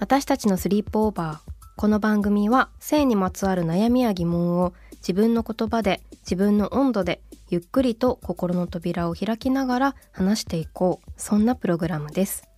[0.00, 1.52] 私たちのスリープオーバー。
[1.76, 7.20] この番組は性にまつわる悩みや疑問を自分の言葉で自分の温度で
[7.50, 11.10] ゆっくりと心の扉を開きながら話していこう。
[11.18, 12.48] そんなプログラムです。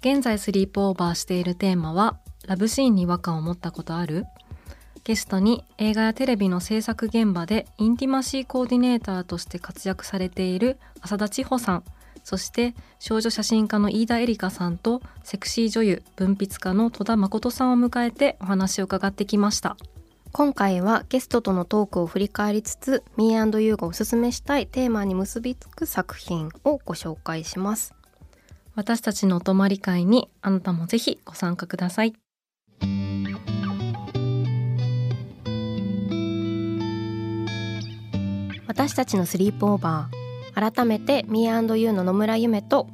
[0.00, 4.26] 現在スリープオーバーしているテーマはラブシーンに違和感を持ったことある？
[5.04, 11.84] ゲストに映画やテレビの制作現場でインティマシーコーディネーターとして活躍されている浅田千穂さん。
[12.24, 19.76] そして少女写真家の飯田絵梨香さんとセクシー女優文筆家の戸田誠さんを迎えてお話を伺ってきました。
[20.32, 27.94] 今回はゲストとのトークを振り返りつつ Me&You がおすすめしたいテーマに結びつく作品をご紹介します。
[28.74, 32.14] 私たちのお泊まり会にあなたもぜひご参加ください。
[38.66, 40.23] 私たちのスリープオーバー
[40.54, 42.88] 改めて Me&You の野村夢と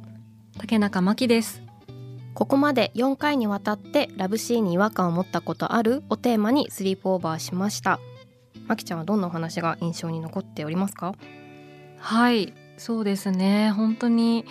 [0.57, 1.61] 竹中真希です。
[2.33, 7.99] ここまで4回にわたってラブシーンに違和感を持ったことあるをテーマにスリープオーバーしました。
[8.67, 11.13] まきちゃんはどんなお話が印象に残っておりますか？
[11.99, 13.71] はいそうですね。
[13.71, 14.45] 本当に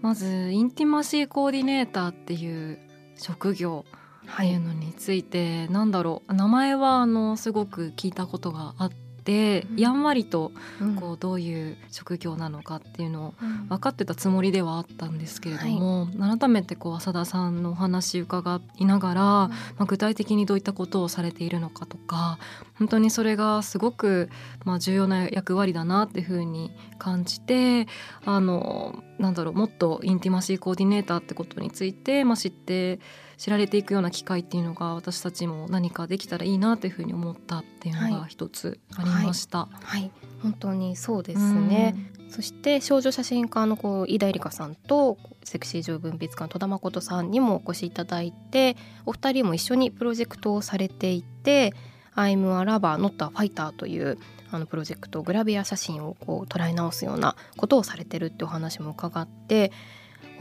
[0.00, 2.78] まずインティマシーコーディネーターっていう
[3.16, 3.84] 職業
[4.34, 6.34] っていうのについて、はい、なんだろう。
[6.34, 9.11] 名前はあのすごく聞いたことがあっって
[9.76, 10.52] やんわりと
[10.98, 13.34] こうどういう職業なのかっていうのを
[13.68, 22.38] 分かってたつもりではあったんですけれども、はい、改めてこう浅田さんのお話伺いながら、まあ、具体的にどういったことをされているのかとか
[22.78, 24.28] 本当にそれがすごく
[24.64, 27.86] まあ重要な役割だなっていうふうに感じて
[28.24, 32.98] あのなんだろうもっとインティマシーコーディネーターってことについて、まあ、知って
[33.42, 39.62] 知られていくような機会っていうのが私たちも何かできたらいいなというふうに思ったっていうのが一つありました。
[39.62, 40.10] はい、はいはい、
[40.44, 41.96] 本当にそうですね。
[42.30, 48.76] そして少女写真家のこう飯田絵梨香さんとセクシー女文筆家の戸田誠さんにもお越しいただいて
[49.06, 51.74] お二人も一緒にプロジェクトをされていて
[52.14, 54.18] 「I'm a lover not a fighter」という
[54.52, 59.72] あのプロジェクトグラビア写真をこう捉え直すようなことをされてるってお話も伺って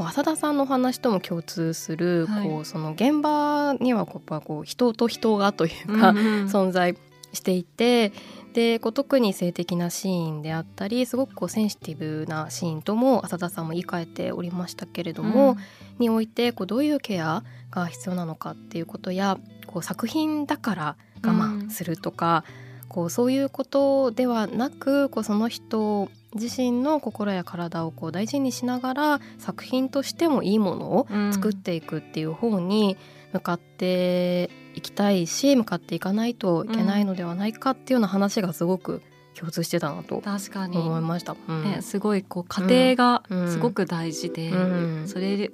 [0.08, 6.98] 浅田さんの話とも共通する、はい、こうその現場にはこうこう人と人がというか、うんうん、存在
[7.34, 8.12] していて
[8.54, 15.58] でこう特に性的なシーンであったりすごくこうセンシティブなシーンとも浅田さんも言い換えておりましたけれども、うん、
[16.00, 19.38] においてこうどういうケアが必要なのかっていうことや
[19.68, 22.61] こう作品だから我慢するとか、うん、
[22.92, 32.98] こうそういうことではなくこうその人自身の心や体をこう大事にしながら作品としてもいいものを作っていくっていう方に
[33.32, 39.02] 向かっていきたいし向かっていかないといけないのではないかっていうような話がすごく
[39.40, 40.78] 共通してたなと確かに。
[40.78, 41.38] 思いました。
[41.48, 45.50] うん、ね、すごいこう家庭がすごく大事で、うん、それ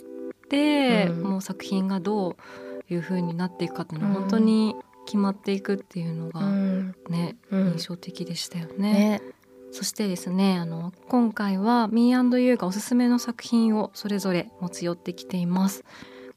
[0.50, 2.36] で、もう作品がどう
[2.94, 4.76] いうふうになっていくかっていうのは本当に
[5.08, 6.42] 決まっていくっていうのが
[7.10, 8.94] ね、印象的でしたよね。
[8.94, 9.22] ね
[9.72, 15.84] そしてですねあの今回は Me&You がおすすめの作品をそれぞれ持ち寄ってきています。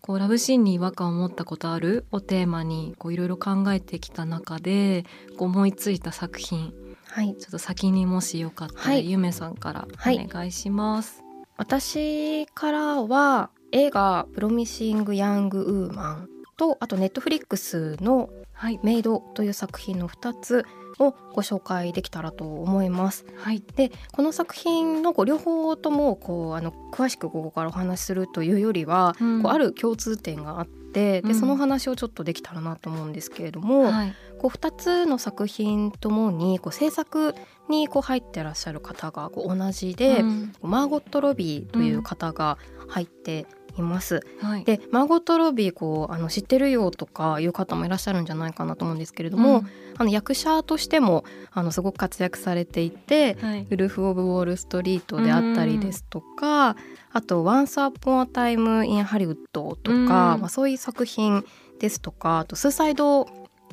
[0.00, 5.04] こうラブシーンに違和感を持ったことあるをテーマにいろいろ考えてきた中で
[5.36, 6.72] こう思いついた作品、
[7.04, 11.20] はい、ちょっと先にもしよかったら、はい、ゆめさんからお願いします。
[11.20, 11.26] はい、
[11.58, 18.30] 私からは映画「プロミシング・ヤング・ウーマン」とあとネットフリックスの
[18.82, 20.66] 「メイド」という作品の2つ
[21.00, 23.24] をご紹介できたらと思います。
[23.36, 37.34] はい、でこの作品のこう両方ともこうあの詳しくここからお話しするというよりは、うん、こうある共通点があってでその話をちょっとできたらなと思うんですけれども、はい、こう2つの作品ともにこう制作
[37.68, 42.58] にこう入ってらっしゃる方がこう同じで、うん、マーゴット・ロビーという方が
[42.88, 43.46] 入って
[43.80, 44.20] います。
[44.40, 49.66] はい、でマーゴット・ロビーこうあの知ってるよとかいう方もいらっしゃるんじゃないかなと思うんですけれども、うん、
[49.98, 56.76] あの役者としてもあのすごく活躍されていて「はい、ウルフ・オブ・ウォール・ストリート」であったりですとか、
[57.12, 61.44] あと「Once Upon a Time in Hollywood」とか、まあ、そういう作品
[61.78, 63.26] ですとかあと「スーサイド・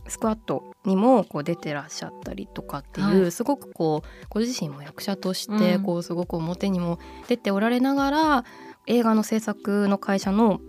[0.07, 8.45] スクワット」にもこう出てらっしゃったりとかっていう、はい、すごくこうご自身も役者としてこうすごく表にも出ておられながら、
[8.87, 10.59] 映画の制作の会社の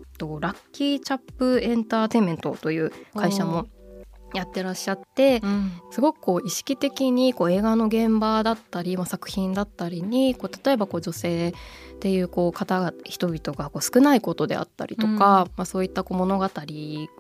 [0.41, 3.69] ラッキーチャップエンターテインメントという会社も
[4.35, 16.51] やってらっしゃって、うん、すごくこう意識的にこう映画の現場だったり、まあ、作品だったりにこう例えばこう女性っていうこう方が人々がこう少ないことであったりとか、うん、まあ、そういったこう物語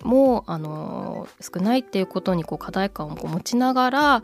[0.02, 4.22] もあの少ないっていうことにこう課題感をこう持ちながら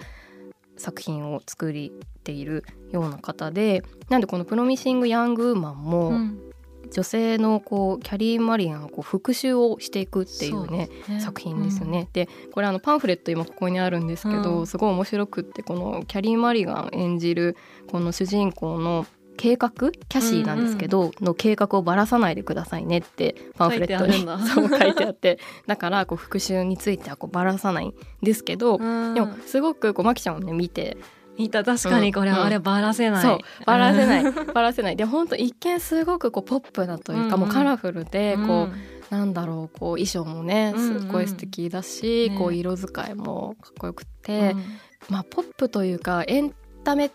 [0.77, 1.91] 作品を作っ
[2.23, 6.12] ているような方でなんでこの「プロミシング・ヤング・ウーマンも」
[6.94, 12.02] 女性のこうキャリー・マリアンがこう復讐をしていくっていうね、ね、作品ですよね。
[12.02, 17.56] うん、でこれあのパンフレット今ここにあるんですけど、うん、すごい面白くってこのキャリー・マリガン演じる
[17.91, 19.06] この主人公の
[19.37, 25.41] 計画キャシーなんですけど、うんうん、の計画をばらさないでくださいねってパンフレットにそう書いてあって。
[25.67, 30.96] だからこう復讐についてはこうばらさないんですけど、うん、でもすごくこうマキちゃんをね見て
[31.39, 31.65] 見た。
[31.65, 33.39] 確かにこれ、うん、あればらせない、そう。
[33.67, 34.25] ばらせない。
[34.53, 34.97] ばらせない。
[34.97, 38.73] で本当一見すごくこうポップだというか、うんうん、もうカラフルでこう、うん、
[39.11, 44.63] なんだろうこう衣装もねすごい素敵だし、うんうん、こう色使いもかっこよくて、うん、
[45.11, 46.55] まあポップというかエン
[46.85, 47.11] タメ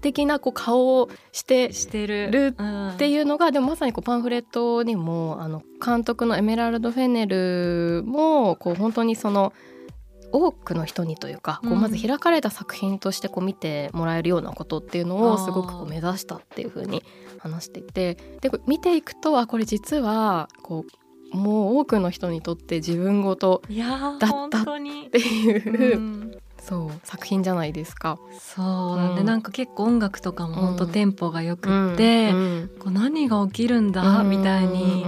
[0.00, 1.68] 的なこう顔をして
[2.06, 2.54] る。
[2.92, 9.52] っていうのが、でもまさにこうパンフレットにもあの監督のエメラルド・フェネルもこう本当にその
[10.32, 17.02] 「多くの人にというか、こうまず開かれた作品としてこう見てもらえるようなことっていうのをすごくこう目指したっていうふうに
[17.38, 20.84] 話していてで見ていくとあこれ実はこ
[21.32, 24.64] うもう多くの人にとって自分ごとだったっ
[25.10, 25.96] ていう。
[25.96, 26.38] うん。
[26.60, 28.18] そう作品じゃないですか。
[28.38, 32.36] そうなんで、うん、なんか結構音楽とかも本当テンポがよくって、うん。
[32.36, 35.04] うん、こう何が起きるんだ、みたいに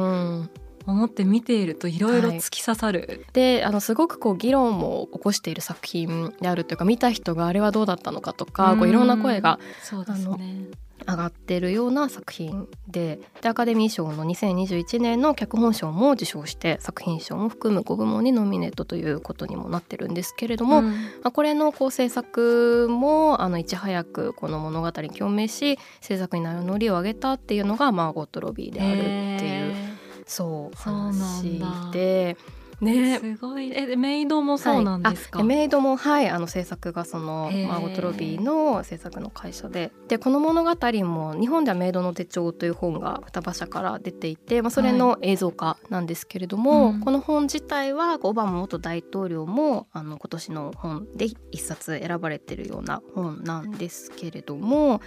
[0.91, 3.07] 思って見ているといろいろ突き刺さる。
[3.09, 10.67] はい、であのすごくこう議論も起こしている作品であるというか見た人があれはどうだったのかとか、うこういろんな声がそうですね
[11.07, 20.95] 上がってるような作品ででアカデミー賞の2021年の脚本賞も受賞して作品賞も含む5部門にノミネートということにもなってるんですけれども、うん、ま
[21.25, 29.03] あ、これのこう制作もあのいち早くこの物語に共鳴し制作に名乗りを上げたっていうのがマーゴット・ロビーであるっ
[29.39, 30.00] ていう。
[30.31, 31.61] そう話
[31.93, 32.37] で。
[32.81, 33.71] ね、すごい。
[33.75, 36.31] えメイドもそうなんですか、はい、メイドもはい。
[36.31, 39.93] あの制作がそのマーゴット・ロビーの制作の会社で。
[40.09, 40.71] でこの物語
[41.05, 55.01] も日本ではメイドの手帳という本が双葉社から出ていて、まあ、それの映像化なんですけれども、はいこの本自体はオバマ元大統領もあの今年の本で一冊選ばれてるような本なんですけれども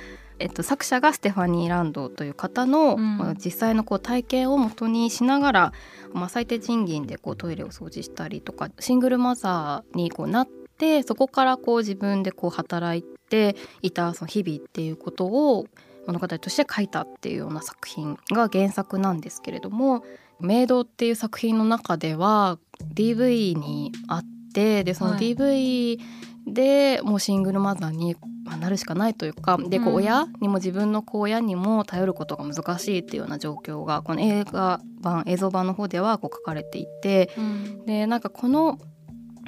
[0.43, 5.73] えっと、作者がステファニー・ランドという方の、うん、実際のこう体験をもとにしながら、
[6.11, 10.47] まあ、最低賃金でこうトイレを掃除したりとかシングルマザーにこうなっ
[10.77, 15.65] てそこからこう自分でこう働いていたその日々っていうことを
[16.07, 20.03] 物語として書いたっていうような作品が原作なんですけれども
[20.41, 22.59] 「メイド」っていう作品の中では
[22.93, 24.23] DV にあっ
[24.53, 26.01] てでその DV
[26.45, 28.15] でもうシングルマザーに
[28.59, 38.77] なるしかないというかでこう親にも自分の子親にも頼ることが難しいっていうような状況がこの映画版映像版の方ではこう書かれていて、うん、でなんかこの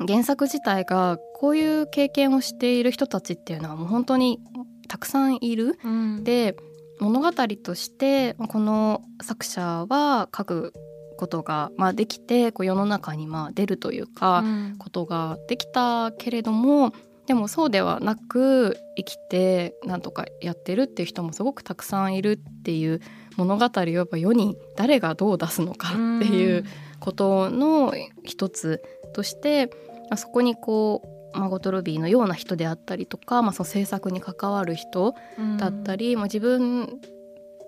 [0.08, 4.40] 原作自体がこういう経験をしている人たちっていうのはもう本当に
[4.88, 5.78] たくさんいる。
[5.84, 6.56] うん、で
[7.00, 10.74] 物語としてこの作者は書く
[11.18, 16.94] ことが、まあ、できてこう世の中にまあ出るというか、うん、ことができたけれども
[17.28, 23.02] でもそうではなく生きてなんとかやってるっていう人もすごくたくさんいるっていう
[23.36, 26.66] 物語をやっぱ世に誰がどう出すのかっていう
[27.00, 27.94] ことの
[28.24, 28.82] 一つ
[29.14, 29.72] として、
[30.12, 31.02] うん、そこにこ
[31.34, 35.16] うマゴトロビーのような人であったりとか、まあ、その制作に関わる人
[35.60, 37.00] だったり、うん、まあ、自分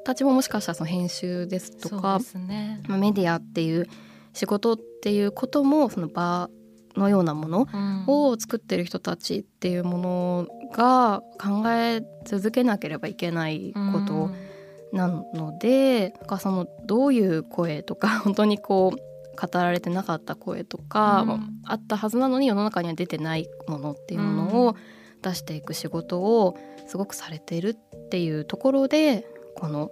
[0.08, 3.90] たちももしかしたらその編集ですとか、ね、まあ、メディアっていう
[4.32, 6.50] 仕事っていうこともその場
[6.96, 7.68] のようなもの
[8.08, 14.32] を作ってる人たちっていうものが考え続けなければいけないこと
[14.96, 24.76] なので、うん、かそのどういう声とか 本当にこう語られてなかった声とか、うん、あったはずなのに世の中には出てないものっていうものを
[25.22, 29.28] 出していく仕事をすごくされているっていうところで
[29.60, 29.90] この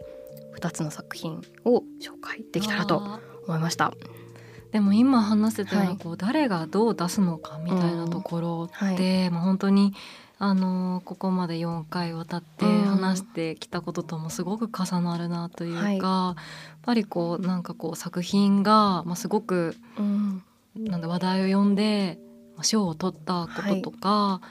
[0.60, 3.94] 2つの作品を紹介できたらと思いました。
[4.72, 8.88] でも今話せたようこう誰がどう出すのかみたいなところで、うん。
[8.88, 9.94] はい、まあ、本当に
[10.38, 16.36] あのここまで4回わたって話してきたことともすごく重なるなというか、うん、やっ
[16.82, 20.44] ぱりこうなんかこう作品が、まあ、すごく、うん、
[20.76, 22.20] なんだ話題を呼んで
[22.62, 24.48] 賞を取ったこととか、はい、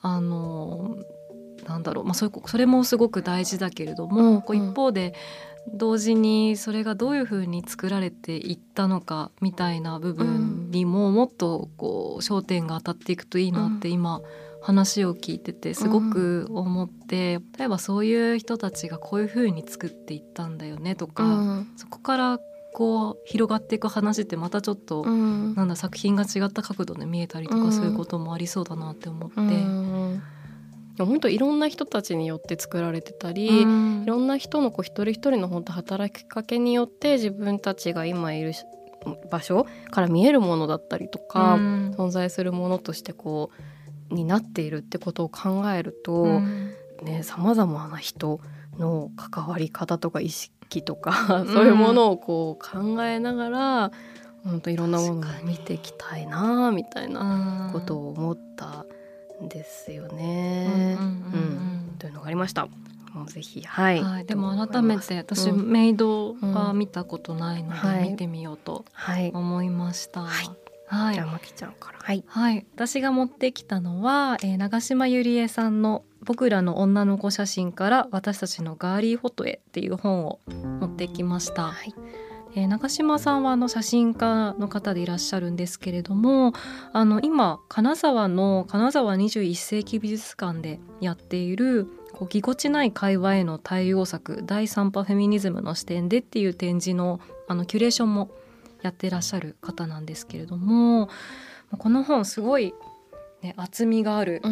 [0.00, 0.96] あの
[1.66, 5.14] なんだろう、まあ、それそれもすごく大事だけれども、こう一方で
[5.72, 14.20] 同時にそれがどういうふうに作られていったのかみたいな部分にももっとこう焦点が当たっていくといいなって今
[14.62, 22.38] 話を聞いててすごく思って、例えばそういう人たちがこういうふうに作っていったんだよねとか、そこから
[22.72, 29.40] こう広がっていく話ってまたちょっと、なんだ作品が違った角度で見えたりとかそういうこともありそうだなって思って。
[31.04, 38.52] 本当いろんな人たちによって作られてたり、うん、いろんな人のこう一人一人の本当働きかけによって自分たちが今いる
[39.30, 43.50] 場所から見えるものだったりとか、うん、存在するものとしてこ
[44.10, 46.72] うになっているってことを考えると、うん、
[47.02, 48.40] ねさまざまな人
[48.78, 53.92] の関わり方とか意識とかそういうものをこう考えながら、
[54.44, 58.86] 本当いろんなものを見ていきたいなみたいなことを思った
[59.42, 60.96] ですよね。
[61.98, 62.68] というのがありました。
[63.12, 68.84] もうぜひ、はい、はい、でも改めて私、うん、メイドは見たことないので見てみようと
[69.32, 70.20] 思いました。
[70.20, 70.50] はい、
[70.86, 71.98] はい、じゃあまきちゃんから。
[71.98, 80.40] はい、はい、私が持ってきたのは、えー、長島ゆりえさんの僕らの女の子写真から私たちのガーリーフォトへっていう本を
[80.80, 81.68] 持ってきました。
[81.68, 81.94] はい
[82.56, 86.54] えー、長島さんはあの写真家の方でいらっしゃるんですけれども
[86.94, 98.30] あの今金沢の金沢21世紀美術館でやっているこうぎこちない会話への対応策第3波フェミニズムの視点でっていう展示のあのキュレーションも
[98.80, 101.10] やってらっしゃる方なんですけれども
[101.76, 102.72] この本すごい
[103.46, 104.42] ね、厚みがある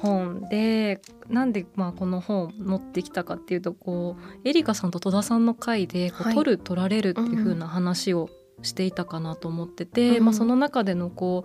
[0.00, 8.30] 本で、うん、なんでまあこの本持ってきたかっていうとこうエリカさんと戸田さんの回でこう、はい、取る取られるっていう風な話を
[8.62, 11.44] していたかなと思ってて、うん、まあ、その中でのこ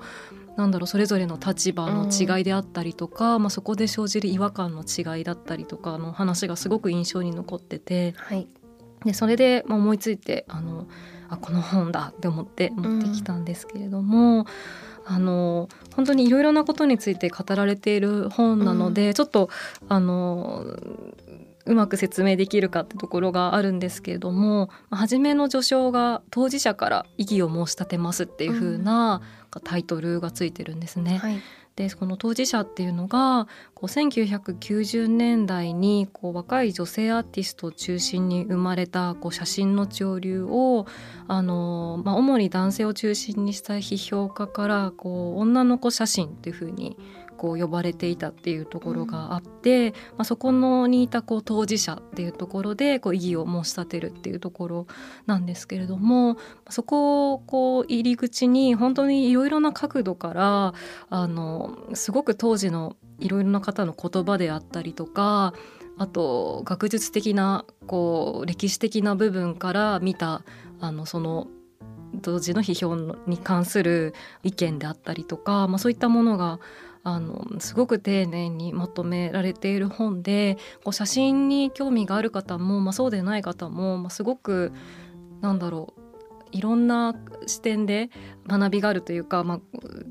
[0.55, 8.48] うなんだろうそれぞれの立場の違いであったりとか、うん、まあ、そこで生じる違和感の違いだったりとかの話がすごく印象に残ってて、はい、
[9.03, 10.88] でそれで思いついてあの
[11.27, 14.45] あこの本だって思って持ってきたんですけれども。
[15.11, 19.49] あの本当にいろいろなことについて語られている本なので、うん、ちょっと
[19.87, 20.63] あの
[21.65, 29.21] うまく説明できるかってところがあるんですけれども初めの序章が当事者から異議を申し立てますっていう風な
[29.63, 31.17] タイトルがついてるんですね。
[31.17, 31.41] はい、
[31.79, 40.86] でこの当事者っていうのがこう1990年代にこう若い女性アーティストを中心に生まれたこう写真の潮流を
[41.29, 46.98] あの、まあ、主に男性を中心にした批評家からこう女の子写真っていうふうに
[47.39, 54.88] こう呼ばれていたっていうところがあって、まあ、そこのにいたこう当事者っていうところでこう異議を申し立てるっていうところ
[55.25, 56.36] なんですけれども
[56.69, 60.74] そこをこう入り口に本当にいろいろな角度から
[61.10, 65.53] あのすごく当時のいろいろな方の言葉であったりとか
[65.98, 70.43] あと学術的なこう歴史的な部分から見た
[70.81, 71.48] あのその
[72.22, 72.96] 当時の批評
[73.27, 76.60] に関する意見であったりとか、まあ、そういったものが
[77.03, 84.74] あのすごく丁寧にまとめられている本でこう写真に興味がある方も、まあ、そうでない方も、まあ、すごく
[85.41, 86.00] なんだろう
[86.51, 87.15] いろんな
[87.46, 88.10] 視点で
[88.48, 89.60] 学びがあるというか、まあ、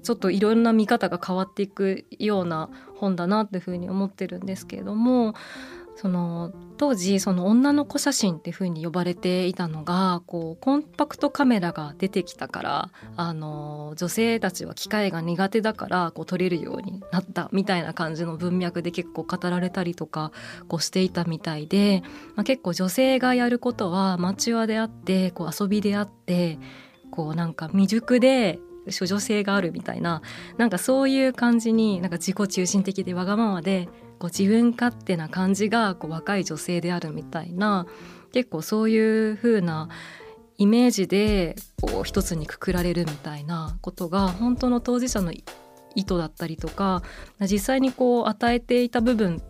[0.03, 5.35] ちょっといろんな見方が変わっていくような本だなというふうに思ってるんですけれども
[6.01, 20.31] その当時その女の子写真っていう風に呼ばれていたのがこうコンパクトカメラが出てきたからあの女性たちは機械が苦手だからこう撮れるようになったみたいな感じの文脈で結構語られたりとか
[20.69, 22.05] こうしていたみたいで、
[22.37, 26.61] まあ、結構女性がやることはマチュアであってこう遊びであって
[27.11, 28.61] こうなんか未熟で
[28.97, 30.23] 処女性があるみたいな
[30.59, 33.89] なんかそういう感じになんか自己中心的でわがままで
[34.19, 37.87] こう自分勝手な感じがこう若い女性であるみたいな
[38.33, 39.89] 結構そういう風な
[40.59, 47.03] イメージでこう一つにくくられるみたいなことが本当の当事者の意図だったりとか
[47.41, 49.43] 実際にこう与えていた部分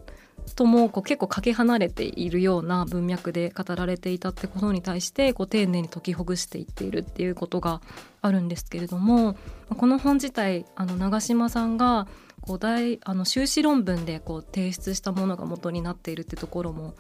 [0.55, 7.81] ともこう結構かけ離れているような文脈で語られていたってことに対してこう丁寧に解きほぐしていっているっていうことが
[8.23, 9.37] あるんですけれども
[9.69, 12.07] この本自体あの長島さんが
[12.49, 16.95] こう大あの修士論文でこう提出したものが元になっているってところも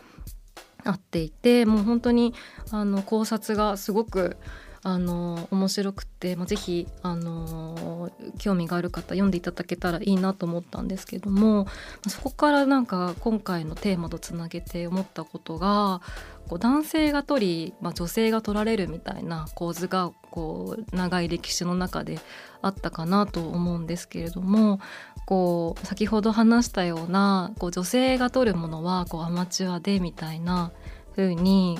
[0.84, 2.34] あっていてもう本当に
[2.70, 4.36] あの考察がすごく
[4.82, 11.66] あの面白くて、まあ、ぜひあの興味がある方読んでいただけたらいいなと思ったんですけども
[12.06, 16.00] そこからなんか今回のテーマとつなげて思ったことが
[16.48, 22.18] こう男性が取り、まあ、女性が取られるみたいな構図がこう長い歴史の中で
[22.62, 24.80] あったかなと思うんですけれども
[25.26, 30.72] こう先ほど話したようなこう女性が取るものはこうアマチュアでみたいな
[31.14, 31.78] 風に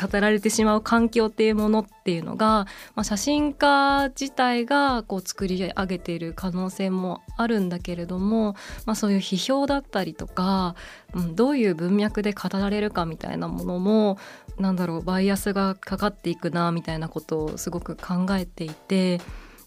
[0.00, 8.54] 語られてしまう環境っていうものっていうのが、まあ、写真家自体がこう作り上げている可能性もあるんだけれども、
[8.86, 10.74] まあ、そういう批評だったりとか、
[11.14, 14.18] うん、どういう文脈で語られるかみたいなものも
[14.58, 19.20] なんだろうバイアスがかかっていくなみたいなことをすごく考えていて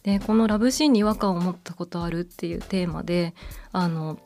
[0.04, 3.34] でこの「ラブシーンに違和感を持ったことある」っていうテーマで
[3.72, 4.20] あの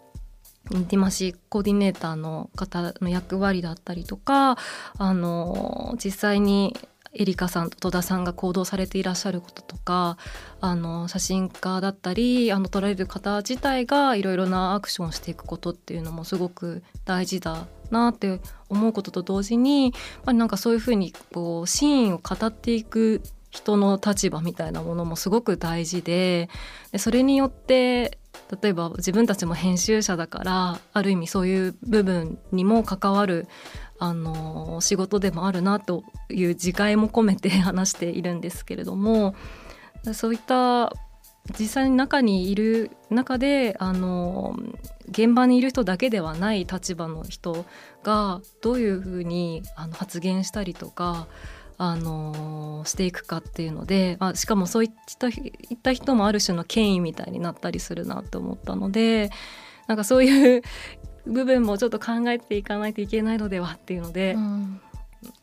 [0.72, 4.58] インティマシーコーディネーターの方の役割だったりとか
[4.98, 6.76] あの実際に
[7.14, 10.18] エリカさんと戸田さんが行動されていらっしゃることとか
[10.62, 19.94] あの写真家だったりあの撮られる方自体がいろいろなアクションをしていくことっていうのもすごく大事だなって思うことと同時に、
[20.26, 26.50] まあ、なんかそういうふうにこうシーンを語っていく人の立場みたいなものもすごく大事で
[26.92, 28.20] でそれによって
[28.62, 33.48] 例えば自分たちも編集者だからある意味そういう部分にも関わる
[34.00, 39.36] あの仕事でもあるなという自戒も込めて 話しているんですけれども
[40.14, 40.94] そういった
[41.60, 44.56] 実際に中にいる中であの
[45.10, 47.66] 現場にいる人だけではない立場の人
[48.04, 51.28] がどういうふうにあの発言したりとか
[51.80, 55.32] あのしていくかっていうので、まあ、しかもそういったい
[55.76, 59.30] った人もある種の権威みたいになったりするなと思ったので
[59.86, 60.64] なんかそういう
[61.26, 64.82] 部分もちょっと考えていかないといけないのではっていうので、うん、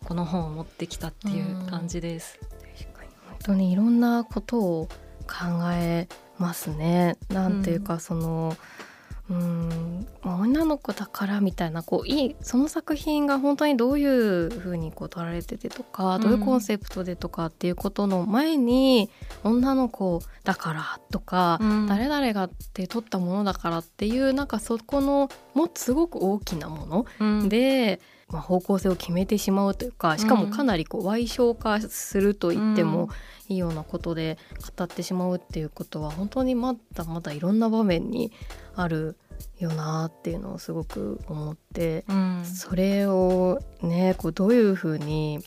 [0.05, 2.39] この本を持ってきたっていう感じです。
[2.41, 4.89] うん、確かに本当にいろんなことを
[5.27, 7.17] 考えますね。
[7.29, 8.94] なんていうか、その、うん
[9.31, 10.07] うん。
[10.25, 19.11] 女の子だからみたいなこういいその作品が本当にどういうふうにこう撮られててとか、どういうコンセプトでとかっていうことの前に
[19.43, 28.01] 女の子だからとか、うん、誰々がって撮ったものだからっていうなんかそこのもすごく大きなもので、
[28.35, 33.09] まあ、方向性を決めてしまうというかしかもかなりこう歪償化すると言っても
[33.47, 34.39] いいようなことで
[34.77, 38.33] 語ってしまうっていうことは本当にまだまだいろんな場面に
[38.75, 39.17] ある
[39.61, 45.39] よなっていうのをすごく思って、うん、それをねこうどういうふうに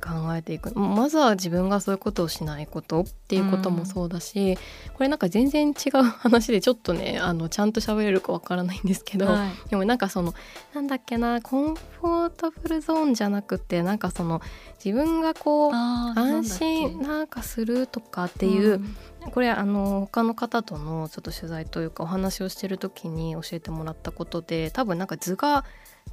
[0.00, 0.76] 考えていく。
[0.78, 4.56] まずは自分がそういうことをしないことっていうこともそうだし、
[4.88, 10.34] うん、これなんか全然違う話でちょっとね あのちゃんと喋れるかわからないんですけど、はい、でもなんかその
[10.74, 14.40] なんだっけなコンフォータブルゾーンじゃなくてなんかその
[14.82, 18.82] 自分がこう安心なんかするとかっていう、
[19.24, 25.64] うん、これあの他の方とのちょっと取材というかお話をしてる時に教えてもらったことで多分なんか図が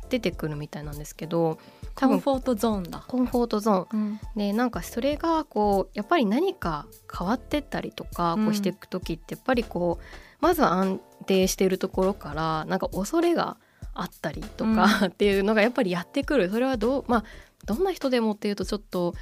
[0.09, 1.59] 出てくるみたいなんですけど
[1.95, 3.03] コンフォートゾーンだ。
[3.07, 6.85] コンフォートゾーン、うん、でなんかそれがこうやっぱり何か
[7.17, 10.03] 変わってったりとかこうしていく時ってやっぱりこう
[10.39, 13.57] まず安定しているところからなんか恐れが
[13.95, 16.51] あったりとか、っていうのがやっぱりやってくる。
[16.51, 17.23] それはどうまあ
[17.65, 19.15] どんな人でもっていうとちょっと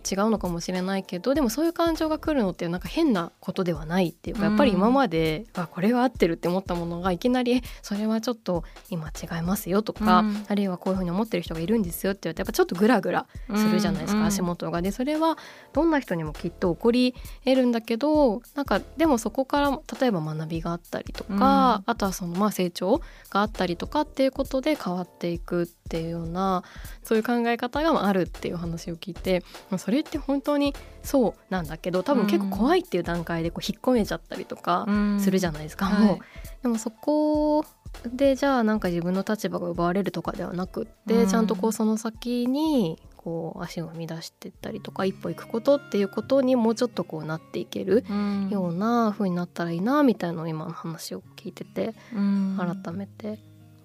[0.00, 14.82] 違うのかもしれないけどでもそういう感情が来るのってなんか変なことではないっていうかやっぱり今まで、うん、あこれは合ってるって思ったものがいきなりそれはちょっと今違いますよとか、うん、あるいはこういうふうに思ってる人がいるんですよって言うとやっぱちょっとグラグラするじゃないですか、うん、足元が。
[14.82, 15.36] でそれは
[15.72, 26.62] どんな人にもきっと起こり得るんだけどなんかでもそこから例えば学びがあったりとか、あとはそのまあ成長があったりとかっていうことで変わっていくっていうような
[27.02, 29.42] そういう考え方があるっていう話を聞いて
[29.76, 34.86] それって本当にそうなんだけど多分結構怖いっていう段階でこう引っ込めちゃったりとか
[35.18, 36.20] するじゃないですか、もう、はい、
[36.62, 37.64] でもそこ
[38.06, 48.04] でじゃあなんか自分の立場が奪われるとかではなくって、ちゃんとこうその先にこう足を踏み出してったりとか一歩行くことっていうことにもうちょっとこうなっていける
[48.48, 53.38] ような風になったらいいなみたいなのを今の話を聞いてて改めて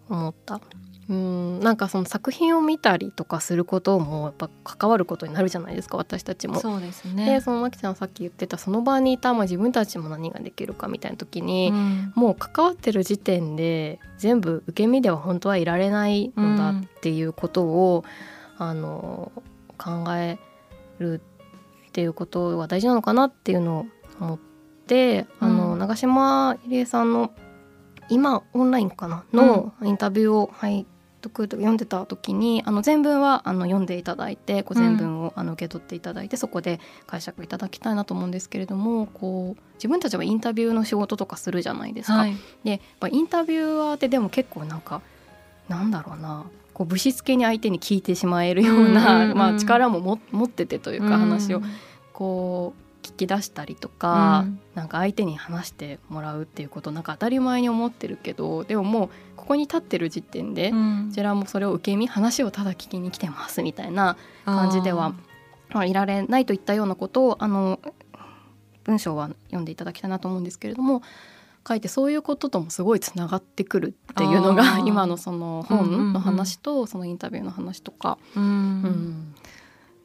[0.07, 0.61] 思った。
[1.07, 6.59] うんなんかその作品を見たりとかすることもやっぱ関わることになるじゃないですか私たちも。
[6.59, 7.25] そうですね。
[7.25, 18.03] でそのまきちゃんさっき言ってたその場にいた、まあ、自分たちも何ができるかみたいな時に、うん、もう関わってる時点で全部受け身では本当はいられないのだっていうことを、
[18.59, 19.31] うん、あの
[19.77, 20.39] 考え
[20.97, 21.21] る
[21.87, 23.85] っていうことが大事なのかなっていうのを
[24.19, 24.39] 思っ
[24.87, 27.31] て、うん、あの長島入江さんの
[28.09, 29.23] 今オンラインかな？
[29.33, 30.85] のインタビューを拝
[31.29, 42.17] 読読んでた時にあの全文はあの読んでいただいてこう全文をあの受け取っていただいて、そこで解釈いただきたいなと思うんですけれどもこう自分たちはインタビューの仕事とかするじゃないですか。
[42.17, 42.35] はい。
[42.63, 45.01] でインタビュアーってでも結構なんか
[45.67, 49.38] なんだろうなこうぶしつけに相手に聞いてしまえるような、うんうんうん。
[49.39, 51.63] まあ、力もも持っててというか話をうん
[52.13, 54.59] こう聞き出したりとか、うん。
[54.73, 59.09] なんか相手に話してもらうっていうことなんか当たり前に思ってるけどでももう
[59.45, 61.12] ここに立ってる時点で、こうん。
[61.13, 65.13] ちらもそれを受け身話をただ聞きに来てますみたいな感じでは
[65.69, 67.79] まあ、いられないといったようなことをあの
[68.84, 71.01] 文章は読んでいただきたいなと思うんですけれども
[71.67, 78.19] 書いてそういうことともすごいつながってくるっていうのが今のその本の話とそのインタビューの話とか。
[78.36, 78.43] うん。
[78.43, 79.36] うん。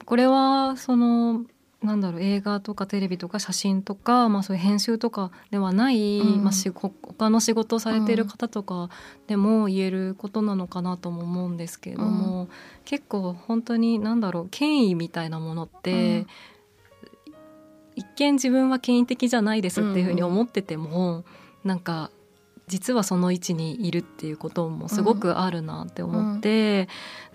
[0.07, 1.45] これはその
[1.83, 6.45] なんだろう映画とかテレビとか写真とか、まあ、そういう編集とかではない、うん。
[6.45, 8.91] まあ、しご他の仕事をされている方とか
[9.27, 12.49] でも言えることなのかなとも思うんですけれども、
[12.85, 16.27] 結構本当になんだろう権威みたいなものって、
[17.97, 21.25] 一見自分は権威的じゃないですっていうふうに思ってても、
[21.65, 22.11] なんか
[22.69, 26.89] 実はその位置にいるっていうこともすごくあるなって思って、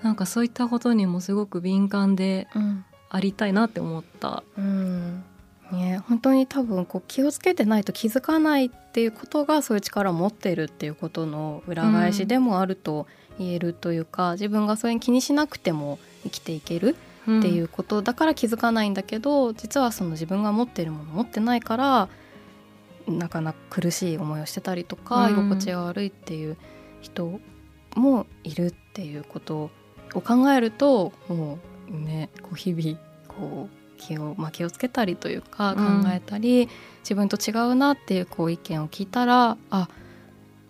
[0.03, 4.43] なんかそういったことにもすごく敏感でうんありたいなって思った。
[4.57, 5.23] うん。
[5.71, 13.07] ね、本当に多分こう気をつけてないと気づかないっていうことがそういう力を持っているっていうことの裏返しでもあると
[13.39, 22.09] 言えるというか、自分がそれに気にしなくても生きていけるっていうことだから気づかないんだけど、実はその自分が持っているもの持ってないから
[23.07, 25.33] なかなか苦しい思いをしてたりとか、うん。
[25.33, 26.57] 居心地が悪いっていう
[27.01, 27.39] 人
[27.95, 29.71] もいるっていうこと
[30.13, 36.07] を考えるともうねこう日々こう気を,、まあ、気をつけたりというか考うん。
[36.11, 36.69] えたり、
[37.01, 39.89] 自分と違うなっていうこう意見を聞いたらあ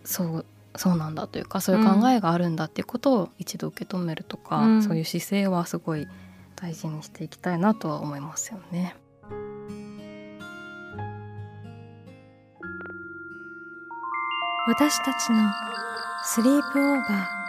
[0.04, 4.84] そうそうなんだというかそういう考えがあるんだっていうことを一度受け止めるとか、うん。
[4.84, 6.08] そういう姿勢はすごい
[6.56, 8.95] 大事にしていきたいなとは思いますよね。
[14.67, 15.51] 私たちの
[16.23, 17.44] スリープオーバー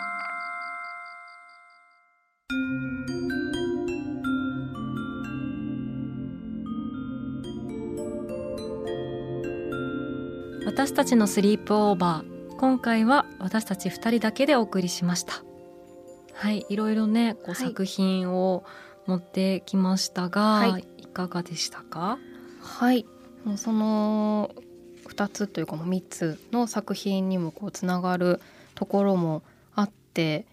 [10.67, 12.57] 私たちのスリープオーバー。
[12.57, 15.45] 今回は私たち二人だけでお送りしました。
[16.35, 17.55] はいいろいろねこうはい。
[17.55, 18.65] 作品を
[19.07, 20.85] 持ってきましたが、、はい。
[21.15, 22.19] かがでしたか？
[22.61, 23.07] はい。
[23.57, 24.51] その
[25.07, 28.41] 2つというかもう3つの作品にもこうつながる
[28.75, 29.45] ところも
[29.77, 30.47] あって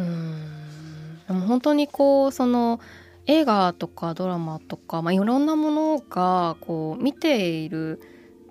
[0.00, 1.22] うーん。
[1.28, 2.80] でも本当にこうその
[3.26, 8.00] 映画とかドラマとか、まあ、いろんなものがこう見ている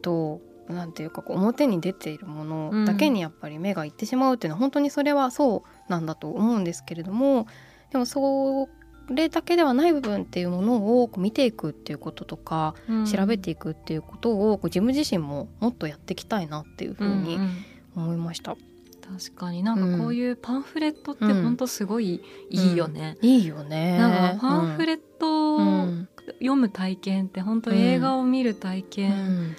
[0.02, 0.40] と
[0.72, 7.48] なんていうかこう表に出ているものだけにやっぱり目がいってしまうっていうのは本当にそれはそうなんだと思うんですけれども
[7.92, 8.68] でもそ
[9.10, 12.76] れだけではない部分っていうものをこう見ていくっていうこととか
[13.12, 17.50] 調べていくっていうことをこう自分自身ももっとやっていきたいなっていうふうにんん。
[17.96, 18.56] 思いました。
[19.02, 23.98] 確かになんかこういうパンフレットって本当すごいいいよね、いいよね。
[23.98, 26.08] なんかパンフレットをうん。
[26.36, 29.12] 読む体験って本当映画を見る体う験、
[29.50, 29.56] ん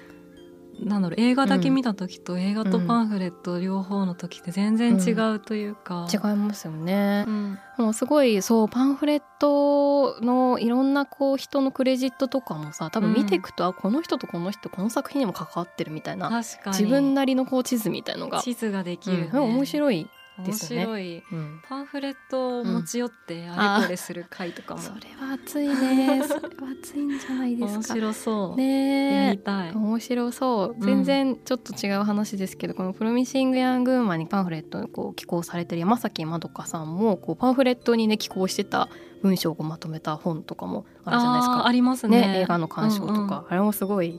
[0.84, 7.24] なんだろう映画だけ見た時と映画とパンフレット両方の時って全然違うというか、違いますよね。
[7.26, 7.30] う。
[7.30, 7.58] ん。
[7.78, 19.30] もうすごいそうパンフレットのいろんなこう人のクレジットとかもさ多分見ていくと、あこの人とこの人この作品にも関わってるみたいな自分なりのこう地図みたいのが、地図ができる、ね。
[19.32, 19.42] うん。
[19.42, 20.08] 面い白い。
[20.38, 21.22] 面白い。
[21.30, 21.60] うん。
[21.68, 24.80] パンフレットを持ち寄ってあれこれする回とかも。
[24.80, 26.22] それは熱いね。
[26.26, 26.48] それは
[26.80, 27.94] 熱いんじゃないです面か。
[27.94, 30.74] 白そう、やね面白そう。
[30.74, 30.80] うん。
[30.80, 38.88] 全然ちょっと違う話ですけど、この「プロミシング・ヤング・ウーマン」にパンフレットをこう寄稿されてる山崎まどかさんもこうパンフレットにね寄稿してた
[39.22, 41.66] 文章をまとめた本とかもあるじゃないですか。
[41.66, 42.20] ありますね。
[42.20, 44.18] ね映画の鑑賞とか、うんうんあれもすごい、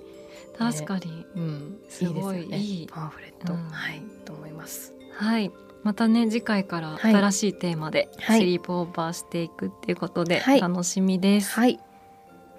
[0.58, 3.70] 確かに、うん、すごいいいですよねパンフレット、うん。
[3.70, 4.94] はいと思います。
[5.16, 5.52] はい
[5.84, 7.14] またね次回からはい。
[7.14, 8.46] 新しいテーマでスはい。
[8.46, 10.62] リープオーバーしていくっていうことではい。
[10.62, 11.80] 楽しみです、はい。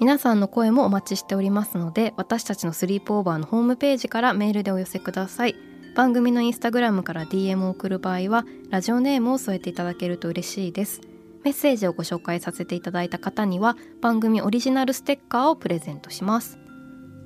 [0.01, 5.57] 皆さんの声もお待ちしておりますので私たちのスリープオーバーのホームページからメールでお寄せください。
[5.95, 11.01] 番組のインスタグラムから DM を送る場合はラジオネームを添えていただけると嬉しいです。
[11.45, 16.59] メッセージをご紹介させていただいた方には番組オリジナルステッカーをプレゼントします。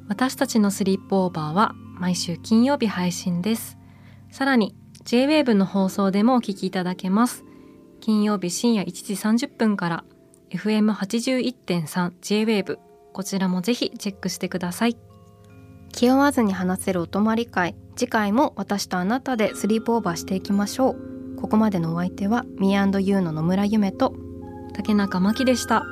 [0.08, 3.78] 私たちのスリープオーバーは毎週金曜日配信です。
[4.30, 4.76] さらに
[5.08, 7.42] J-WAVE の放送でもお聞きいただけます。
[7.98, 9.14] 金曜日深夜1時
[9.46, 10.04] 30分から
[10.50, 12.78] FM81.3 J-WAVE
[13.14, 14.98] こちらもぜひチェックしてください。
[15.92, 17.74] 気負わずに話せるお泊まり会。
[17.96, 21.36] 次回も私とあなたでスリープオーバーしていきましょう。
[21.36, 24.14] ここまでのお相手は Me&You の野村夢と
[24.74, 25.86] 竹中真希でした